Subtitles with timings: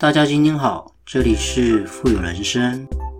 [0.00, 2.88] 大家今天好，这里是富有人生。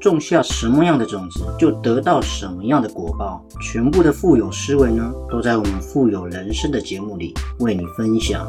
[0.00, 3.44] 种下什么样的种子，就得到什么样的果报。
[3.60, 8.48] 全部的富有思维呢，都在我们富有人生的节目里为你分享。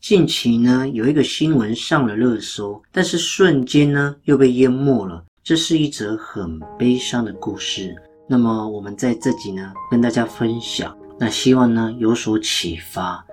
[0.00, 5.24] 近期呢，有一个新闻上了热搜，但是瞬间呢又被淹没了。
[5.42, 7.94] 这是一则很悲伤的故事。
[8.28, 13.24] 那么我们在这集呢，跟大家分享，那希望呢有所启发。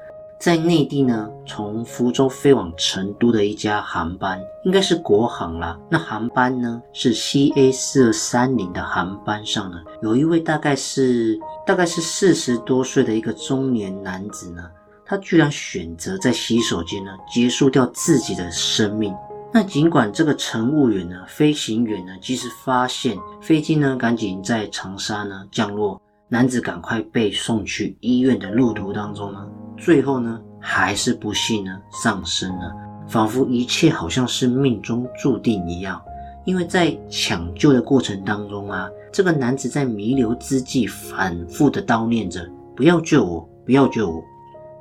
[0.41, 5.80] 在内地呢，从福州飞往成都的一家航班，应该是国航啦。
[5.88, 14.64] 那航班呢是 CA 四二三零的航班上呢，有一位大概是大概是四十多岁的一个中年男子呢，
[15.06, 19.16] 他居然选择在洗手间呢结束掉自己的生命。
[19.53, 29.47] 那尽管这个乘务员呢、飞行员呢，及时发现飞机呢，赶紧在长沙呢降落，男子赶快被送去医院的路途当中呢。
[29.77, 31.72] 最后呢，还是不幸呢
[32.03, 32.73] 丧生了，
[33.08, 36.02] 仿佛一切好像是命中注定一样。
[36.44, 44.23] 因为在抢救的过程当中啊，这个男子在弥留之际反复的叨念着：“不要救我，不要救我。”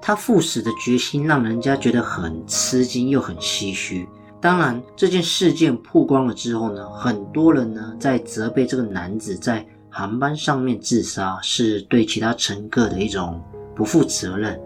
[0.01, 4.09] 他赴死的决心让人家觉得很吃惊又很唏嘘。
[4.41, 13.39] 当然，这件事件曝光了之后呢，很多人呢在责备这个男子在航班上面自杀是对其他乘客的一种
[13.77, 14.59] 不负责任。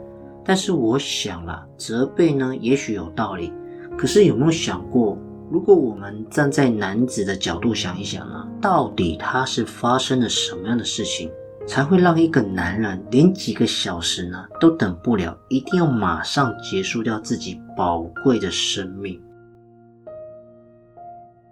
[0.45, 3.53] 但是我想了，责备呢，也许有道理。
[3.97, 5.17] 可是有没有想过，
[5.51, 8.49] 如果我们站在男子的角度想一想呢？
[8.61, 11.31] 到底他是发生了什么样的事情，
[11.67, 19.21] 才会让一个男人连几个小时呢都等不了，一定要马上结束掉自己宝贵的生命？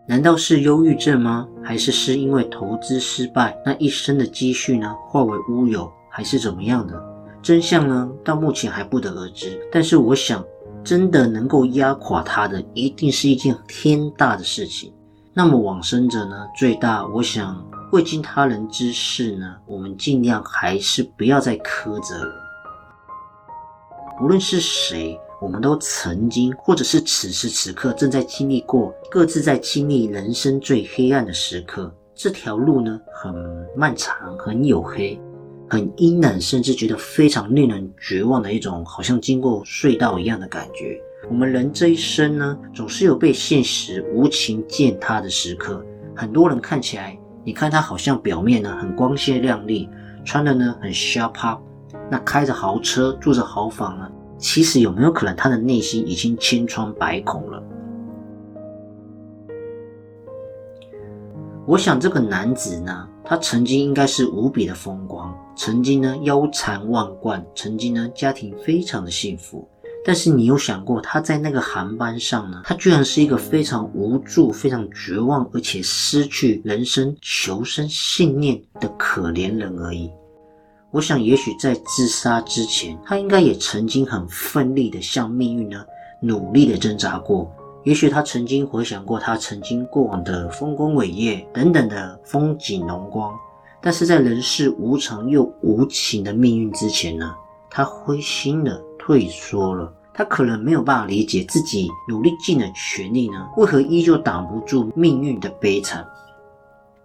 [0.08, 1.48] 难道是忧郁症吗？
[1.62, 7.11] 还是是因为投资失败，那一生的积蓄呢化为乌有，还是怎么样的？
[7.42, 9.60] 真相呢，到目前还不得而知。
[9.72, 10.44] 但是我想，
[10.84, 14.92] 真的能够压垮他的，一定是一件天大的事情。
[15.34, 22.34] 那么往生者呢，最大，我想未经他人之事呢，我们尽量还是不要再苛责了。
[24.20, 31.92] 无论是谁，我们都曾经，或者是此时此刻正在经历过，各自在经历人生最黑暗的时刻。
[32.14, 33.34] 这条路呢，很
[33.74, 35.20] 漫长，很黝黑。
[35.72, 41.00] 很阴冷，甚至觉得非常令人绝望的一种，好像经过隧道一样的感觉。
[41.30, 45.82] 我们人这一生呢，总是有被现实无情践踏的时刻。
[46.14, 49.88] 很多人看起来，你看他好像表面呢很光鲜亮丽，
[50.26, 51.62] 穿的呢很 sharp up，
[52.10, 54.06] 那开着豪车，住着豪房呢，
[54.36, 57.62] 其实有没有可能他的内心已经千疮百孔了？
[61.64, 69.66] 我想这个男子呢，他曾经应该是无比的风光，曾经呢腰缠万贯，曾经呢家庭非常的幸福。
[70.04, 80.10] 但是你有想过，他在那个航班上呢，他居然是一个非常无助、非常绝望，而且失去人生求生信念的可怜人而已。
[80.90, 85.84] 我想，也许在自杀之前，他应该也曾经很奋力的向命运呢
[86.20, 87.48] 努力的挣扎过。
[87.84, 93.34] 也许他曾经回想过他曾经过往的丰功伟业等等的风景荣光，
[93.80, 97.34] 但是在人世无常又无情的命运之前呢，
[97.68, 99.92] 他灰心了，退缩了。
[100.14, 106.06] 他可能没有办法理解自己努力尽了全力呢，为何依旧挡不住命运的悲惨？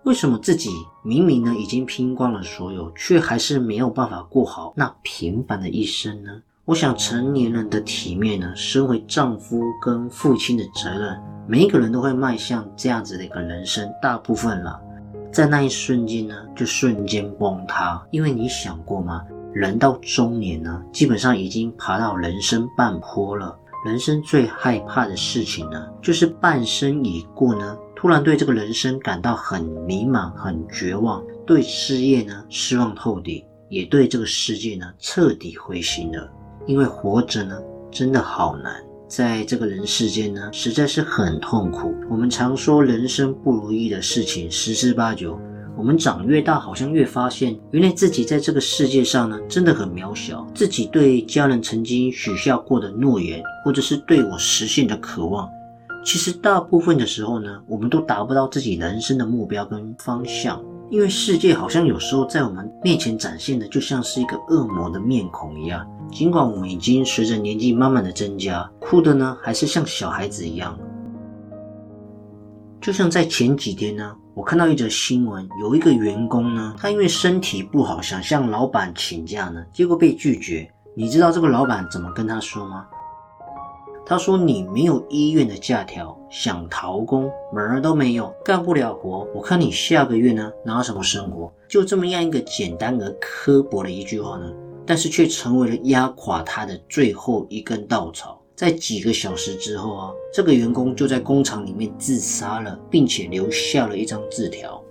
[0.04, 0.70] 为什么自己
[1.04, 6.42] 明明呢已经拼光了所有，却还是没有办法过好那平凡的一生呢？
[6.68, 11.18] 我想，成年人的体面呢，身为丈夫跟父亲的责任，
[11.48, 13.90] 每一个人都会迈向这样子的一个人生。
[14.02, 14.78] 大部分了，
[15.32, 18.06] 在那一瞬间呢，就瞬间崩塌。
[18.12, 19.24] 因为你想过吗？
[19.54, 23.58] 人到中年呢，基本上已经爬到人生半坡了。
[23.86, 36.30] 人生最害怕的事情呢，就是半生已过呢，突然对这个人生感到很迷茫、很绝望，对事业呢失望透顶，也对这个世界呢彻底灰心了。
[36.68, 37.58] 因为活着呢，
[37.90, 38.76] 真的好难，
[39.08, 41.96] 在这个人世间呢，实在是很痛苦。
[42.10, 45.40] 我们常说人生不如意的事情十之八九。
[45.78, 50.46] 我们长越大，好像越发现，原来自己在这个世界上呢，真的很渺小。
[50.54, 55.48] 自己对家人曾经许下过的诺言，或者是对我实现的渴望，
[56.04, 65.86] 其实大部分的时候呢，我们都达不到自己人生的目标跟方向，因为世界好像有时候在我们面前展现的就像是一个恶魔的面孔一样。
[66.10, 70.78] 尽管我们已经随着年纪慢慢的增加，哭的呢还是像小孩子一样。
[72.80, 80.72] 就像在前几天呢，我看到一则新闻，有一个员工呢，他因为身体不好，想向老板请假呢，结果被拒绝。
[80.96, 82.86] 你知道这个老板怎么跟他说吗？
[84.10, 89.28] 他说：“你没有医院的假条，想逃工门儿都没有，干不了活。
[89.36, 94.50] 我看你下个月呢拿什么生活？”就这么样一个简单而刻薄的一句话呢，
[94.86, 98.42] 但是却成为了压垮他的最后一根稻草。
[98.56, 104.82] 在几个小时之后啊，这个员工就在工厂里面自杀了，并且留下了一张字条。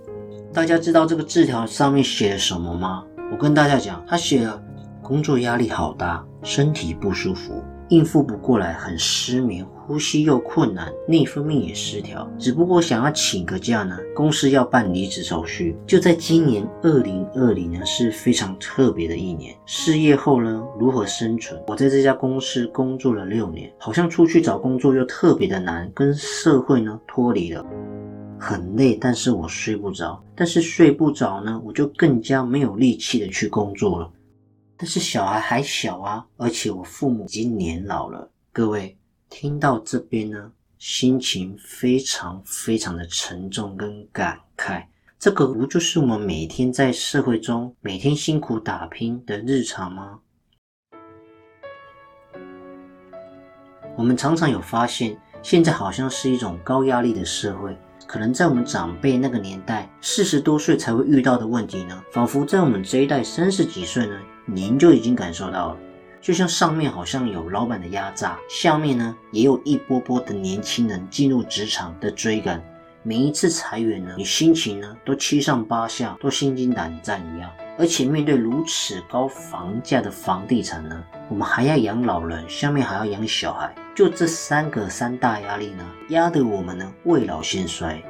[0.53, 3.03] 大家知道这个字条上面写了什么吗？
[3.31, 4.61] 我跟大家讲，他写了：
[5.01, 7.63] 工作压力好大，身体不舒服。
[7.89, 12.29] 应付不过来，很失眠，呼吸又困难，内分泌也失调。
[12.37, 15.75] 只不过想要请个假呢，公司要办离职手续。
[15.87, 19.55] 就在今年二零二零呢，是非常特别的一年。
[19.65, 21.57] 失业后呢，如何生存？
[21.67, 27.65] 我在这家公司工作了六年，好像出去找工作又特别的难，跟社会呢脱离了，
[28.37, 28.97] 很累。
[28.99, 34.09] 但是我睡不着，但是睡不着呢，我就更加没有力气的去工作了。
[34.79, 38.29] 但是小孩还小啊，而且我父母已经年老了。
[38.53, 38.95] 各位
[39.27, 44.85] 听到这边呢，心情非常非常的沉重跟感慨。
[45.17, 50.19] 这个不就是我们每天在社会中每天辛苦打拼的日常吗？
[53.97, 57.75] 我们常常有发现，现在好像是一种高压力的社会。
[58.05, 64.15] 可能在我们长辈那个年代，四十多岁才会遇到的问题呢，仿佛在我们这一代三十几岁呢。
[64.49, 65.77] 您就已经感受到了，
[66.21, 72.63] 就像上面好像有老板的压榨，下面呢也有一波波的年轻人进入职场的追赶。
[73.03, 77.51] 每一次裁员呢，你心情呢都七上八下，都心惊胆战一样。
[77.77, 88.01] 而且面对如此高房价的房地产呢，我们还要养老人，下面还要养小孩，就这三个三大压力呢，压得我们呢未老先衰。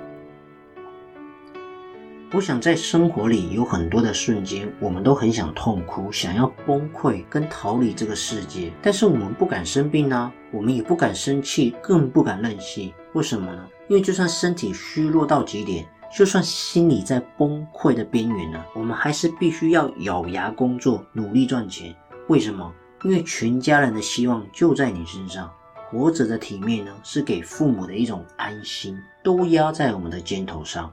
[2.34, 12.94] 我想在生活里有很多的瞬间，我们都很想痛哭，想要崩溃跟逃离这个世界，但是我们不敢生病啊，我们也不敢生气，更不敢任性。
[13.14, 13.66] 为什么呢？
[13.88, 15.88] 因为就算身体虚弱到极点，
[16.18, 21.96] 就算心里在崩溃的边缘呢，我们还是必须要咬牙工作，努力赚钱。
[22.28, 22.70] 为什么？
[23.04, 25.50] 因为全家人的希望就在你身上，
[25.90, 30.92] 活着的体面呢，是给父母的一种安心，都压在我们的肩头上。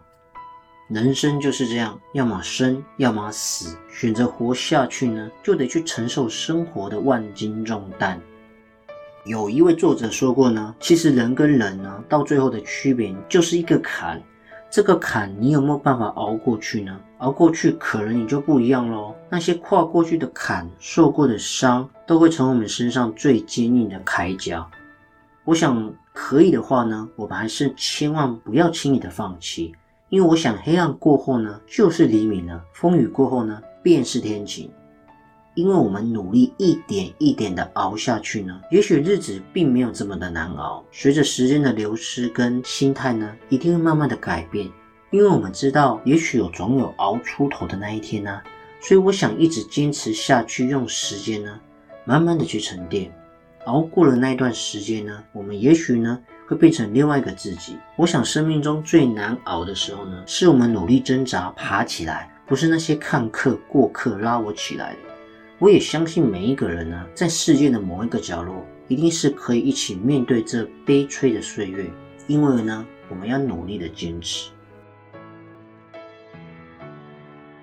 [0.88, 3.74] 人生就是这样，要么生，要么死。
[3.88, 8.20] 选择活下去呢，就得去承受生活的万斤重担。
[9.24, 14.20] 有一位作者说过呢，其实人跟人呢，到最后的区别就是一个坎。
[14.70, 17.00] 这个坎，你有没有办法熬过去呢？
[17.18, 19.14] 熬过去，可能你就不一样喽。
[19.30, 24.68] 那些跨过去的坎，受过的伤，都会成为我们身上最坚硬的铠甲。
[25.44, 29.74] 我想，可以的话呢，我们还是千万不要轻易的放弃。
[30.14, 34.70] 因为我想，黑暗过后呢，就是黎明了；风雨过后呢，便是天晴。
[35.56, 40.84] 因为我们努力一点一点的熬下去呢，也许日子并没有这么的难熬。
[40.92, 44.70] 随着时间的流失跟心态呢，一定会慢慢的改变。
[45.10, 48.40] 因为我们知道，也许有总有熬出头的那一天呢。
[48.80, 51.58] 所以我想一直坚持下去，用时间呢，
[52.04, 53.12] 慢慢的去沉淀。
[53.64, 56.20] 熬过了那一段时间呢，我们也许呢。
[56.46, 57.78] 会变成另外一个自己。
[57.96, 64.98] 我想，生命中最难熬的时候呢，是我们努力挣扎爬起来，不是那些看客过客拉我起来的。
[65.58, 71.90] 我也相信每一个人呢，在世界的某一个角落，一定是可以一起面对这悲催的岁月，
[72.26, 74.50] 因为呢，我们要努力的坚持。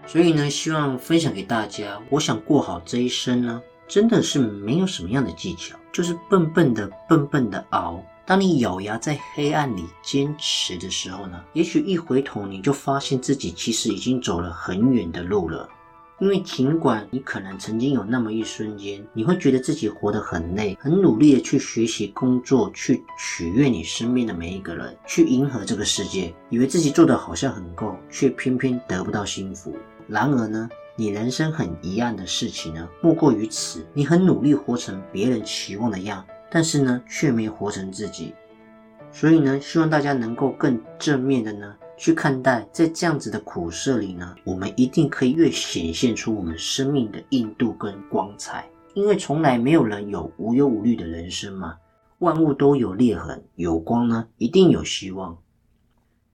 [0.07, 1.97] 所以呢，希望分享给大家。
[2.09, 8.03] 我想过好这一生呢，真的是没有什么样的技巧，就是笨笨的、笨笨的熬。
[8.25, 15.67] 当你咬牙在黑暗里坚持的时候呢，也许一回头你就发现自己其实已经走了很远的路了。
[16.19, 29.75] 因为尽管你可能曾经有那么一瞬间，你会觉得自己活得很累，很努力的去学习、工作，去取悦你身边的每一个人，去迎合这个世界，以为自己做的好像很够，却偏偏得不到幸福。
[30.07, 36.23] 然而呢，你人生很遗憾的事情呢，莫过于此：你很努力活成别人期望的样。
[36.51, 38.36] 但是呢，却没活成自己，
[39.10, 51.77] 所以呢，希望大家能够更正面的呢去看待，在这样子的苦涩里呢，我们一定可以越显现出我们生命的硬度跟光彩，因为从来没有人有无忧无虑的人生嘛。
[52.20, 55.38] 万物都有裂痕，有光呢，一定有希望。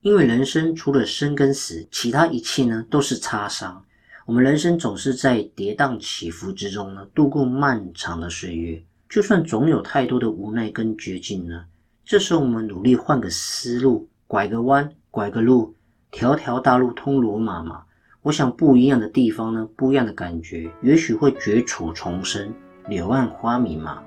[0.01, 3.85] 因为人生除了生跟死，其他一切呢都是擦伤。
[4.25, 8.83] 我们人生总是在跌宕起伏之中呢，度过漫长的岁月。
[9.09, 11.63] 就算总有太多的无奈跟绝境呢，
[12.03, 15.73] 这时候我们努力换个思路，拐个弯，拐个路，
[16.11, 17.83] 条条大路通罗马嘛。
[18.21, 22.53] 我想不一样的地方呢，不一样的感觉，也许会绝处重生，
[22.89, 24.03] 柳暗花明嘛。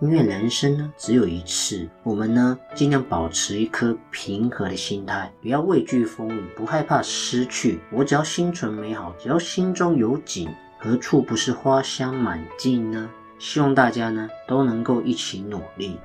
[0.00, 7.80] 因为人生呢只有一次，我们呢尽量保持一颗平和的心态，不要畏惧风雨，不害怕失去。
[7.90, 13.08] 我只要心存美好，只要心中有景，何处不是花香满径呢？
[13.38, 15.98] 希望大家呢都能够一起努力。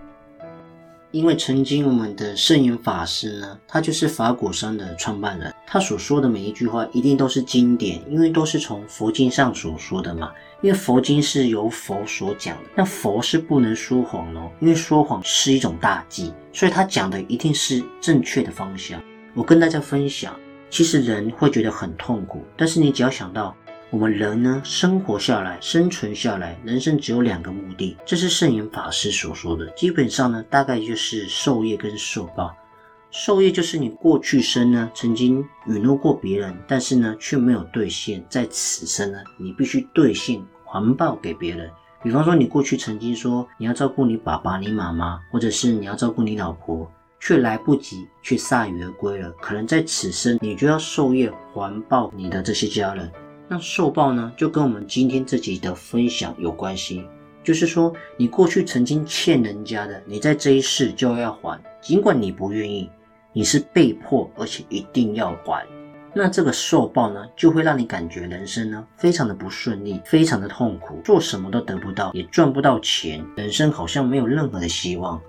[1.12, 10.32] 因为曾经我们的圣严法师呢，他就是法果山的创办人，他所说的每一句话一定都是经典，因为都是从佛经上所说的嘛。
[10.64, 19.00] 因为佛经是由佛所讲的，那佛是不能说谎哦，因为说谎是一种大忌，所以他讲的一定是正确的方向。
[19.36, 20.36] 我跟大家分享，
[20.72, 23.56] 其实人会觉得很痛苦，但是你只要想到。
[23.94, 29.68] 我们人呢，生活下来，生存下来，人生只有两个目的，这是圣严法师所说的。
[29.76, 32.52] 基本上呢，大概就是受业跟受报。
[33.12, 41.70] 受业就是你过去生呢，曾经允诺过别人，但是呢，却没有兑现，在此生呢，你必须兑现还报给别人。
[42.02, 49.30] 比方说，你过去曾经说你要照顾你爸爸、你妈妈，或者是你要照顾你老婆，却来不及，却铩羽而归了。
[49.40, 53.08] 可能在此生，你就要受业还报你的这些家人。
[53.48, 57.06] 那受报呢，就跟我们今天这集的分享有关系。
[57.44, 62.90] 就是说，你过去曾经欠人家的，你在这一世就要还，尽管你不愿意，
[63.34, 65.68] 你是被迫，而且一定要还。
[66.14, 75.22] 那这个受报呢，就会让你感觉人生呢非常的不顺利，非常的痛苦，做什么都得不到，也赚不到钱，人生好像没有任何的希望。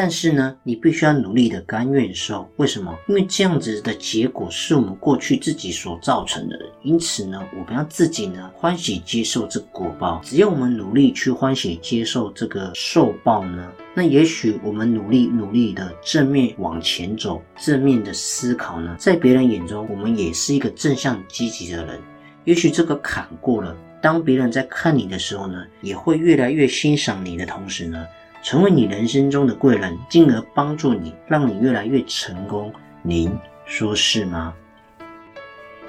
[0.00, 2.96] 但是呢，你必须要努力的甘愿受，为什么？
[3.08, 10.20] 因为这样子的结果是我们过去自己所造成的，因此呢，我们要自己呢欢喜接受这果报。
[10.22, 21.98] 只要我们努力去欢喜接受这个受报呢，那也许我们努力努力的正面往前走，正面的思考呢，在别人眼中我们也是一个正向积极的人。
[22.44, 28.06] 也许这个坎过了，当别人在看你的时候呢，也会越来越欣赏你的同时呢。
[28.42, 32.72] 成为你人生中的贵人，进而帮助你，让你越来越成功。
[33.02, 33.30] 您
[33.66, 34.54] 说是吗？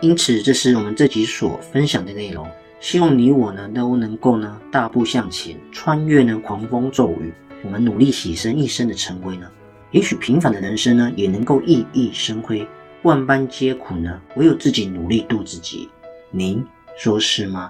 [0.02, 2.48] 因此，这是我们这集所分享的内容。
[2.80, 7.34] 希望你我呢都能够呢大步向前，穿越呢狂风骤雨。
[7.62, 9.50] 我们努力牺牲一生的成为呢，
[9.92, 12.66] 也许平凡的人生呢也能够熠熠生辉。
[13.04, 15.90] 万般皆苦呢，唯有自己努力度自己。
[16.32, 16.66] 您
[16.98, 17.70] 说是吗？